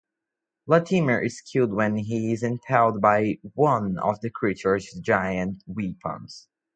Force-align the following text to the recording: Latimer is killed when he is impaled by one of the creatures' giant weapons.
Latimer 0.65 1.21
is 1.21 1.41
killed 1.41 1.71
when 1.75 1.95
he 1.95 2.31
is 2.33 2.41
impaled 2.41 3.01
by 3.01 3.37
one 3.53 3.99
of 3.99 4.19
the 4.21 4.31
creatures' 4.31 4.91
giant 4.99 5.61
weapons. 5.67 6.47